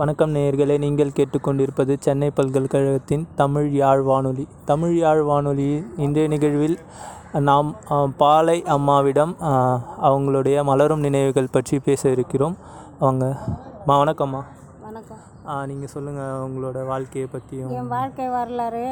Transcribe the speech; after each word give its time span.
வணக்கம் 0.00 0.34
நேயர்களே 0.34 0.76
நீங்கள் 0.82 1.10
கேட்டுக்கொண்டிருப்பது 1.16 1.94
சென்னை 2.04 2.28
பல்கலைக்கழகத்தின் 2.30 3.24
தமிழ் 3.40 3.66
யாழ் 3.80 4.02
வானொலி. 4.02 4.44
தமிழ் 4.70 4.94
யாழ் 4.98 5.20
வானொலியின் 5.30 5.90
இன்றைய 6.04 6.28
நிகழ்வில் 6.28 6.76
நாம் 7.48 7.74
பாலை 8.22 8.56
அம்மாவிடம் 8.76 9.34
அவங்களுடைய 10.08 10.64
மலரும் 10.70 11.04
நினைவுகள் 11.06 11.52
பற்றி 11.56 11.78
பேச 11.88 12.02
இருக்கிறோம். 12.16 12.56
அவங்க 13.00 13.26
மா 13.86 13.98
வணக்கம்மா. 14.02 14.40
வணக்கம். 14.86 15.20
நீங்கள் 15.68 15.90
சொல்லுங்கள் 15.92 16.40
உங்களோட 16.44 16.78
வாழ்க்கையை 16.84 17.28
பற்றியும் 17.28 17.70
என் 17.76 17.90
வாழ்க்கை 17.92 18.26
வரலாறு 18.28 18.82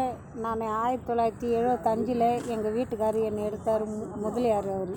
நான் 0.45 0.63
ஆயிரத்தி 0.77 1.07
தொள்ளாயிரத்தி 1.09 1.49
எழுபத்தஞ்சில் 1.57 2.25
எங்கள் 2.55 2.75
வீட்டுக்காரர் 2.77 3.27
என்னை 3.29 3.43
எடுத்தார் 3.45 3.85
முதலியார் 4.23 4.69
அவர். 4.75 4.95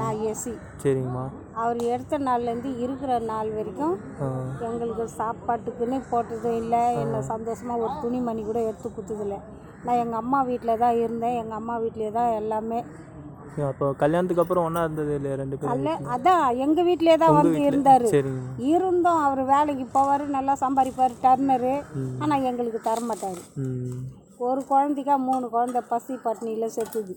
நான் 0.00 0.20
எஸ்சி 0.30 0.52
சரிங்கம்மா. 0.82 1.24
அவர் 1.56 1.78
எடுத்த 1.92 2.18
நாள்லேருந்து 2.26 2.72
இருக்கிற 2.78 3.18
நாள் 3.28 3.50
வரைக்கும் 3.50 3.94
எங்களுக்கு 4.68 5.06
சாப்பாட்டுக்குன்னு 5.18 6.00
போட்டதும் 6.10 6.58
இல்லை 6.62 6.82
என்ன 7.02 7.22
சந்தோஷமாக 7.32 7.82
ஒரு 7.82 7.94
துணிமணி 8.02 8.44
கூட 8.44 8.60
எடுத்து 8.64 8.88
கொடுத்ததில்ல 8.90 9.38
நான் 9.84 10.00
எங்கள் 10.00 10.20
அம்மா 10.20 10.40
வீட்டில் 10.42 10.80
தான் 10.82 10.98
இருந்தேன். 11.02 11.38
எங்கள் 11.42 11.58
அம்மா 11.58 11.76
வீட்டிலே 11.78 12.10
தான் 12.12 12.36
எல்லாமே 12.40 12.80
அப்போ 13.68 13.86
கல்யாணத்துக்கு 14.02 14.42
அப்புறம் 14.42 14.66
ஒன்றா 14.68 14.82
இருந்தது 14.86 15.12
இல்லையா 15.18 15.36
ரெண்டு 15.40 15.56
பேரும் 15.60 16.08
அதான் 16.14 16.44
எங்கள் 16.64 16.86
வீட்டிலே 16.88 17.16
தான் 17.22 17.36
வந்து 17.38 17.60
இருந்தார். 17.68 18.06
இருந்தும் 18.72 19.20
அவர் 19.26 19.42
வேலைக்கு 19.52 19.86
போவார் 19.96 20.24
நல்லா 20.36 20.54
சம்பாதிப்பார் 20.64 21.14
டர்னரு. 21.24 21.74
ஆனால் 22.22 22.46
எங்களுக்கு 22.50 22.80
தரமாட்டார். 22.88 23.40
ஒரு 24.48 24.60
குழந்தைக்கா 24.70 25.14
மூணு 25.28 25.46
குழந்தை 25.54 25.82
பசி 25.92 26.14
பட்னியில் 26.26 26.74
செத்துது. 26.76 27.14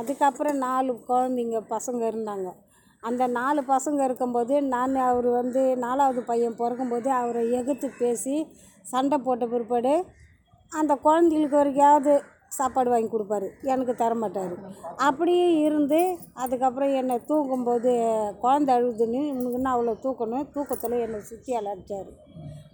அதுக்கப்புறம் 0.00 0.58
நாலு 0.66 0.92
குழந்தைங்க 1.10 1.60
பசங்க 1.74 2.02
இருந்தாங்க. 2.12 2.48
அந்த 3.02 3.22
நாலு 3.38 3.60
பசங்க 3.74 4.00
இருக்கும்போது 4.08 4.54
நான் 4.74 4.94
அவர் 5.08 5.28
வந்து 5.40 5.62
நாலாவது 5.84 6.22
பையன் 6.30 6.58
பிறக்கும்போது 6.60 7.08
அவரை 7.20 7.42
எதிர்த்து 7.58 7.88
பேசி 8.00 8.36
சண்டை 8.92 9.16
போட்ட 9.26 9.44
பிற்பாடு 9.46 9.92
அந்த 10.72 10.92
குழந்தைகளுக்கு 11.04 11.56
வரைக்காவது 11.60 12.14
சாப்பாடு 12.56 12.90
வாங்கி 12.92 13.08
கொடுப்பாரு. 13.12 13.48
எனக்கு 13.72 13.94
தரமாட்டார். 14.02 14.54
அப்படியே 15.06 15.46
இருந்து 15.66 16.00
அதுக்கப்புறம் 16.42 16.92
என்னை 17.00 17.16
தூக்கும்போது 17.30 17.90
குழந்தை 18.44 18.72
அழுதுன்னு 18.76 19.20
உனக்குன்னு 19.38 19.72
அவ்வளோ 19.74 19.94
தூக்கணும். 20.04 20.46
தூக்கத்தில் 20.54 21.02
என்னை 21.06 21.20
சுற்றியால் 21.30 21.70
அடித்தார் 21.72 22.10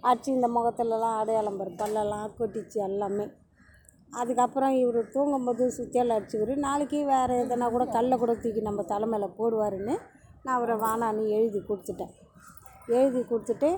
அடிச்சு 0.09 0.29
இந்த 0.37 0.47
முகத்துலலாம் 0.57 1.17
அடையாளம் 1.21 1.57
பாரு 1.59 1.71
பல்லெல்லாம் 1.81 2.35
கொட்டிச்சு 2.39 2.77
எல்லாமே. 2.89 3.25
அதுக்கப்புறம் 4.21 4.73
இவர் 4.81 4.99
தூங்கும்போது 5.15 5.63
சுத்தியால் 5.77 6.15
அடிச்சுக்கிரு 6.15 6.53
நாளைக்கு 6.65 6.99
வேறு 7.13 7.37
எதனா 7.43 7.67
கூட 7.75 7.85
கல்லை 7.95 8.17
கூட 8.21 8.33
தூக்கி 8.43 8.61
நம்ம 8.67 8.85
தலைமையில 8.93 9.27
போடுவாருன்னு 9.39 9.95
நான் 10.43 10.57
அவரை 10.57 10.75
வானான்னு 10.85 11.23
எழுதி 11.37 11.59
கொடுத்துட்டேன். 11.69 12.13
எழுதி 12.97 13.21
கொடுத்துட்டு 13.29 13.69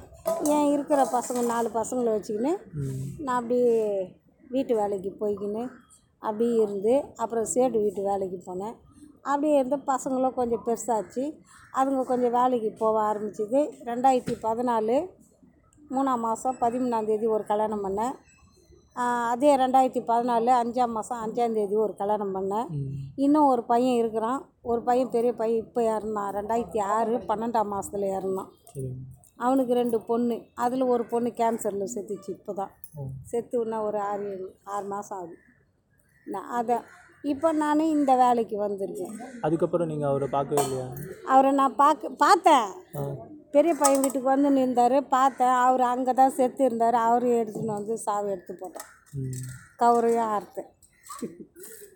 ஏன் 0.56 0.70
இருக்கிற 0.74 1.02
பசங்க 1.18 1.42
நாலு 1.52 1.70
பசங்களை 1.80 2.14
வச்சுக்கின்னு 2.16 2.54
நான் 3.26 3.38
அப்படியே 3.40 3.76
வீட்டு 4.50 4.76
வேலைக்கு 4.76 5.16
போய்க்கின்னு 5.20 5.70
அப்படியே 6.20 6.64
இருந்து 6.64 7.04
அப்புறம் 7.16 7.46
சேட்டு 7.54 7.82
வீட்டு 7.82 8.02
வேலைக்கு 8.04 8.42
போனேன். 8.46 8.74
அப்படியே 9.22 9.54
இருந்து 9.54 9.76
பசங்களும் 9.76 10.34
கொஞ்சம் 10.34 10.64
பெருசாச்சு. 10.66 11.38
அதுங்க 11.74 12.04
கொஞ்சம் 12.04 12.32
வேலைக்கு 12.32 12.72
போக 12.80 13.14
ஆரம்பிச்சது. 13.14 13.72
ரெண்டாயிரத்தி 13.86 14.36
பதினாலு 14.44 15.10
மூணாம் 15.90 16.20
மாதம் 16.20 16.56
பதிமூணாந்தேதி 16.62 17.28
ஒரு 17.28 17.46
கல்யாணம் 17.46 17.84
பண்ணேன். 17.84 18.12
அதே 19.30 19.56
ரெண்டாயிரத்தி 19.56 20.02
பதினாலு 20.08 20.52
அஞ்சாம் 20.64 20.90
மாதம் 20.90 21.18
அஞ்சாந்தேதி 21.26 21.74
ஒரு 21.74 21.96
கல்யாணம் 21.96 22.36
பண்ணேன். 22.36 22.66
இன்னும் 23.16 23.46
ஒரு 23.46 23.64
பையன் 23.64 23.96
இருக்கிறான். 23.96 24.50
ஒரு 24.62 24.82
பையன் 24.82 25.10
பெரிய 25.10 25.34
பையன். 25.34 25.66
இப்போ 25.66 25.82
இறந்தான். 25.82 26.34
ரெண்டாயிரத்தி 26.36 26.82
ஆறு 26.82 27.18
பன்னெண்டாம் 27.18 27.72
மாதத்துல 27.74 28.06
இறந்தான். 28.18 28.48
அவனுக்கு 29.40 29.74
ரெண்டு 29.74 29.98
பொண்ணு. 30.02 30.36
அதில் 30.56 30.92
ஒரு 30.94 31.04
பொண்ணு 31.06 31.30
கேன்சரில் 31.40 31.94
செத்துச்சு 31.94 32.30
இப்போ 32.30 32.54
தான் 32.54 32.72
செத்து 33.24 33.56
இன்னும் 33.62 33.86
ஒரு 33.88 34.00
ஆறு 34.04 34.24
ஏழு 34.32 34.48
ஆறு 34.68 34.86
மாதம் 34.88 35.18
ஆகுது. 35.18 35.36
நான் 36.28 36.50
அதை 36.58 36.78
இப்போ 37.24 37.50
நான் 37.54 37.80
இந்த 37.96 38.12
வேலைக்கு 38.16 38.58
வந்திருக்கேன். 38.58 39.14
அதுக்கப்புறம் 39.42 39.90
நீங்கள் 39.92 40.10
அவரை 40.10 40.28
பார்க்கவே 40.30 40.64
இல்லையா? 40.66 40.88
அவரை 41.28 41.52
நான் 41.54 41.76
பார்க்க 41.76 42.12
பார்த்தேன். 42.24 42.68
பெரிய 43.54 43.74
பையன் 43.74 44.04
வீட்டுக்கு 44.04 44.30
வந்து 44.30 44.50
நின்றார் 44.52 44.98
பார்த்தேன். 45.10 45.56
அவர் 45.66 45.84
அங்கே 45.92 46.14
தான் 46.14 46.36
செத்து 46.38 46.64
இருந்தார். 46.64 46.98
அவரையும் 47.06 47.42
எடுத்துன்னு 47.42 47.78
வந்து 47.78 47.96
சாவு 48.06 48.28
எடுத்து 48.32 48.54
போட்டேன். 48.56 48.90
ம். 49.20 49.38
கவரையும் 49.78 50.34
அறுத்தேன் 50.36 50.72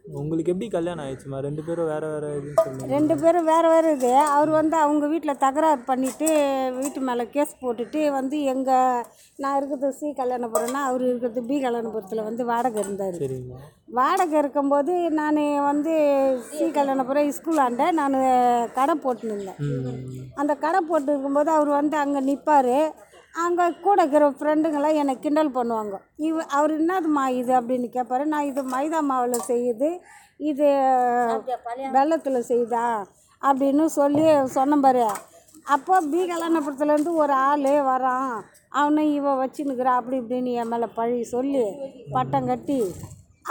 உங்களுக்கு 0.06 0.52
எப்படி 0.52 0.68
கல்யாணம் 0.70 1.04
ஆயிடுச்சுமா 1.04 1.38
ரெண்டு 1.46 1.62
பேரும் 1.62 1.90
வேற 1.90 2.06
வேற 2.14 2.26
இதுன்னு 2.38 2.88
ரெண்டு 2.94 3.16
பேரும் 3.18 3.48
வேறு 3.50 3.68
வேறு 3.70 3.90
இது. 3.96 4.10
அவர் 4.34 4.52
வந்து 4.56 4.76
அவங்க 4.80 5.06
வீட்டில் 5.12 5.42
தகராறு 5.44 5.82
பண்ணிவிட்டு 5.88 6.28
வீட்டு 6.78 7.02
மேலே 7.08 7.26
கேஸ் 7.34 7.54
போட்டுட்டு 7.62 8.02
வந்து 8.16 8.38
எங்கள் 8.54 9.06
நான் 9.40 9.58
இருக்கிறது 9.58 9.90
சி 10.00 10.10
கல்யாணபுரம்னா 10.18 10.82
அவர் 10.88 11.04
இருக்கிறது 11.04 11.44
பி 11.50 11.58
கல்யாணபுரத்தில் 11.66 12.28
வந்து 12.28 12.46
வாடகை 12.52 12.82
இருந்தார். 12.84 13.20
சரிங்கம்மா 13.22 13.62
வாடகை 13.94 14.38
இருக்கும்போது 14.42 14.92
நான் 15.16 15.40
வந்து 15.66 15.94
சி 16.50 16.66
கல்யாணபுரம் 16.74 17.32
ஸ்கூல் 17.38 17.64
ஆண்ட 17.64 17.86
நான் 17.98 18.18
கடை 18.76 18.96
போட்டுருந்தேன் 19.04 19.60
ம். 19.70 19.98
அந்த 20.38 20.54
கடை 20.62 20.82
போட்டு 20.84 21.10
இருக்கும்போது 21.14 21.52
அவர் 21.58 21.72
வந்து 21.80 21.98
அங்கே 22.04 22.22
நிற்பார் 22.28 22.76
அங்கே 23.36 23.66
கூட 23.86 23.98
இருக்கிற 24.04 24.26
ஃப்ரெண்டுங்களாம் 24.38 25.00
என்னை 25.02 25.14
கிண்டல் 25.26 25.56
பண்ணுவாங்க. 25.58 25.96
இவ 26.28 26.44
அவர் 26.58 26.74
என்னதுமா 26.80 27.24
இது 27.40 27.52
அப்படின்னு 27.60 27.88
கேட்பாரு 27.98 28.24
நான் 28.34 28.50
இது 28.52 28.62
மைதா 28.74 29.00
மாவில் 29.12 29.48
செய்யுது 29.52 29.90
இது 30.52 30.68
வெள்ளத்தில் 31.98 32.48
செய்யுதா 32.52 32.88
அப்படின்னு 33.42 33.86
சொல்லி 34.00 34.26
சொன்னேன் 34.58 34.86
பாரு. 34.86 35.06
அப்போ 35.76 35.96
பி 36.12 36.20
கல்யாணபுரத்துலேருந்து 36.32 37.14
ஒரு 37.24 37.34
ஆள் 37.50 37.70
வரான். 37.92 38.36
அவனை 38.82 39.04
இவ 39.18 39.34
வச்சுன்னுக்குறா 39.42 39.94
அப்படி 40.00 40.18
இப்படின்னு 40.22 40.52
என் 40.62 40.72
மேலே 40.74 40.88
பழி 41.00 41.18
சொல்லி 41.36 41.66
பட்டம் 42.16 42.50
கட்டி 42.52 42.80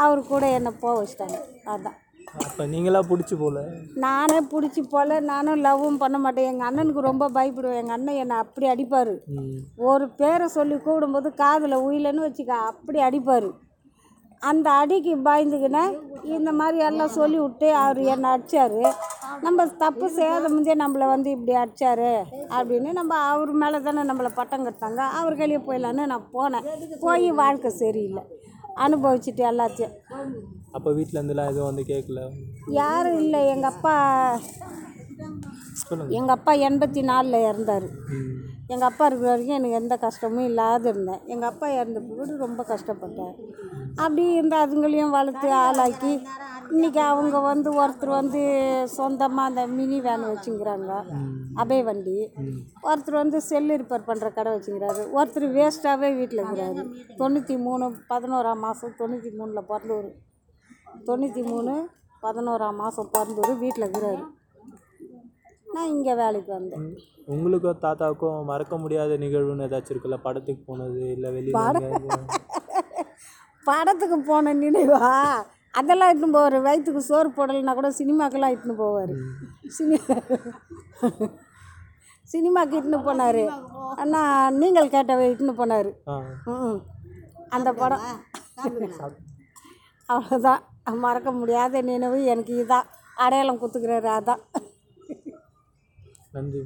அவர் 0.04 0.20
கூட 0.32 0.44
என்னை 0.58 0.72
போக 0.82 0.94
வச்சிட்டாங்க. 1.00 1.38
அதுதான் 1.70 1.98
அப்போ 2.38 2.66
நீங்களா 2.72 3.00
பிடிச்சி 3.08 3.36
போல? 3.38 3.58
நானே 4.04 4.38
பிடிச்சி 4.52 4.82
போல 4.91 5.20
நானும் 5.30 5.62
லவ்வும் 5.64 5.98
பண்ண 6.02 6.18
மாட்டேன். 6.18 6.48
எங்கள் 6.50 6.68
அண்ணனுக்கு 6.68 7.02
ரொம்ப 7.10 7.28
பயப்படுவேன். 7.36 7.80
எங்கள் 7.82 7.96
அண்ணன் 7.96 8.20
என்னை 8.22 8.36
அப்படி 8.36 8.66
அடிப்பார். 8.72 9.14
ஒரு 9.91 10.06
பேரை 10.20 10.46
சொல்லி 10.48 10.74
கூப்பிடும்போது 10.74 11.34
காதில் 11.34 11.82
உயிலன்னு 11.86 12.26
வச்சுக்க 12.26 12.54
அப்படி 12.70 13.00
அடிப்பார். 13.08 13.50
அந்த 14.42 14.70
அடிக்கு 14.82 15.14
பயந்துக்கினே 15.24 15.82
இந்த 16.36 16.52
மாதிரி 16.52 16.78
எல்லாம் 16.84 17.16
சொல்லி 17.16 17.38
விட்டு 17.38 17.69
அவர் 17.74 17.98
என்னை 18.12 18.28
அடித்தார் 18.34 18.78
நம்ம 19.46 19.66
தப்பு 19.82 20.06
செய்யாத 20.10 20.48
முந்தைய 20.48 20.76
நம்மளை 20.82 21.06
வந்து 21.12 21.30
இப்படி 21.30 21.52
அடித்தாரு 21.62 22.12
அப்படின்னு 22.56 22.90
நம்ம 22.92 23.19
அவர் 23.32 23.52
மேலே 23.62 23.78
தானே 23.80 24.02
நம்மளை 24.10 24.30
பட்டம் 24.38 24.66
கட்டாங்க 24.66 25.00
அவர் 25.19 25.36
கையிலே 25.36 25.60
போயிடலான்னு 25.66 26.06
நான் 26.12 26.30
போனேன். 26.32 26.66
போய் 27.00 27.30
வாழ்க்கை 27.30 27.70
சரியில்லை. 27.82 28.22
அனுபவிச்சுட்டு 28.84 29.42
எல்லாத்தையும். 29.53 29.94
அப்போ 30.76 30.88
வீட்டில் 30.97 31.19
இருந்துலாம் 31.20 31.50
எதுவும் 31.53 31.70
வந்து 31.70 31.84
கேட்கல 31.92 32.20
யாரும் 32.81 33.20
இல்லை. 33.25 33.41
எங்கள் 33.54 33.72
அப்பா 33.72 33.94
சொல்லுங்கள் 35.81 36.16
எங்கள் 36.19 36.36
அப்பா 36.36 36.53
எண்பத்தி 36.69 37.00
நாலில் 37.10 37.44
இறந்தார் 37.48 37.88
எங்கள் 38.72 38.88
அப்பா 38.88 39.04
இருக்கிற 39.06 39.31
வரைக்கும் 39.31 39.56
எனக்கு 39.58 39.78
எந்த 39.81 39.94
கஷ்டமும் 40.04 40.48
இல்லாத 40.50 40.84
இருந்தேன். 40.92 41.22
எங்கள் 41.32 41.50
அப்பா 41.53 41.66
இறந்த 41.78 42.00
பிறகு 42.08 42.34
ரொம்ப 42.47 42.62
கஷ்டப்பட்டேன் 42.72 43.34
அப்படி 44.03 44.25
இருந்த 44.36 44.56
அதுங்களையும் 44.64 45.16
வளர்த்து 45.19 45.48
ஆளாக்கி 45.64 46.12
இன்றைக்கி 46.75 47.00
அவங்க 47.10 47.36
வந்து 47.50 47.69
ஒருத்தர் 47.81 48.10
வந்து 48.19 48.41
சொந்தமாக 48.97 49.50
அந்த 49.50 49.62
மினி 49.76 49.98
வேன் 50.06 50.26
வச்சுங்கிறாங்க. 50.31 50.91
அபய 51.62 51.81
வண்டி. 51.88 52.16
ஒருத்தர் 52.88 53.20
வந்து 53.22 53.38
செல்லு 53.48 53.78
ரிப்பேர் 53.81 54.06
பண்ணுற 54.10 54.28
கடை 54.36 54.50
வச்சுக்கிறாரு 54.54 55.03
ஒருத்தர் 55.16 55.47
வேஸ்ட்டாகவே 55.56 56.10
வீட்டில் 56.19 56.42
இருக்கிறாரு. 56.42 56.82
தொண்ணூற்றி 57.20 57.56
மூணு 57.66 57.86
பதினோராம் 58.12 58.62
மாதம் 58.66 58.97
தொண்ணூற்றி 59.00 59.32
மூணில் 59.38 59.69
பிறந்தவர். 59.70 60.10
தொண்ணூற்றி 61.08 61.44
மூணு 61.53 61.75
பதினோராம் 62.26 62.81
மாதம் 62.82 63.12
பிறந்தவர் 63.16 63.62
வீட்டில் 63.64 63.87
இருக்கிறாரு. 63.87 64.25
நான் 65.75 65.92
இங்கே 65.97 66.14
வேலைக்கு 66.22 66.52
வந்தேன். 66.58 66.88
உங்களுக்கும் 67.34 67.84
தாத்தாவுக்கும் 67.87 68.48
மறக்க 68.52 68.75
முடியாத 68.84 69.16
நிகழ்வுன்னு 69.25 69.66
ஏதாச்சும் 69.69 69.94
இருக்குல்ல? 69.94 70.19
படத்துக்கு 70.26 70.62
போனது 70.70 71.02
இல்லை 71.16 71.31
வெளியில் 71.37 71.58
படத்துக்கு 73.70 74.19
போன 74.28 74.52
நினைவா? 74.64 75.14
அதெல்லாம் 75.78 76.11
இட்டுன்னு 76.12 76.37
போவார். 76.37 76.56
வயிற்றுக்கு 76.67 77.02
சோறு 77.08 77.28
போடலைன்னா 77.37 77.75
கூட 77.78 77.88
சினிமாக்கெல்லாம் 77.99 78.52
இட்டுன்னு 78.55 78.76
போவார். 78.82 79.12
சினி 79.76 79.99
சினிமாக்கு 82.32 82.75
இட்டுன்னு 82.78 82.99
போனார். 83.06 83.43
அண்ணா 84.02 84.22
நீங்கள் 84.62 84.93
கேட்டவை 84.94 85.25
இட்டுன்னு 85.31 85.55
போனார். 85.61 85.90
அந்த 87.56 87.70
படம். 87.81 88.05
அவ்வளோதான் 90.08 90.62
மறக்க 91.05 91.31
முடியாத 91.38 91.82
நினைவு 91.88 92.19
எனக்கு 92.32 92.52
இதான். 92.62 92.87
அடையாளம் 93.25 93.61
குத்துக்கிறாரு 93.62 94.08
அதான். 94.19 94.43
நன்றி. 96.32 96.61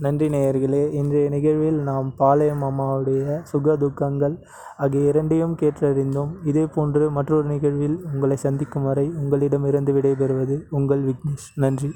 நன்றி 0.00 0.26
நேயர்களே 0.28 0.80
இன்றைய 0.92 1.28
நிகழ்வில் 1.28 1.78
நாம் 1.80 2.08
பாளையம் 2.16 2.62
அம்மாவுடைய 2.62 3.42
சுக 3.42 3.76
துக்கங்கள் 3.76 4.34
ஆகிய 4.76 5.08
இரண்டையும் 5.08 5.56
கேட்டறிந்தோம். 5.56 6.32
இதே 6.44 6.66
போன்று 6.66 7.10
மற்றொரு 7.10 7.48
நிகழ்வில் 7.48 7.96
உங்களை 8.14 8.36
சந்திக்கும் 8.36 8.84
வரை 8.84 9.06
உங்களிடமிருந்து 9.08 9.92
விடைபெறுவது 9.92 10.56
உங்கள் 10.70 11.04
விக்னேஷ். 11.04 11.48
நன்றி. 11.54 11.90